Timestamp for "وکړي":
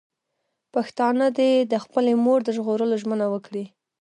3.33-3.65